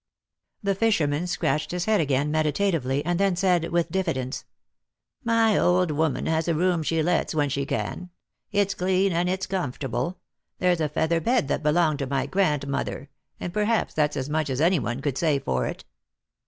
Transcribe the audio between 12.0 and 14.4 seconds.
my grandmother— and perhaps that's as